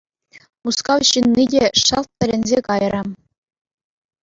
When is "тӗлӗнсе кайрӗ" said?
2.17-3.01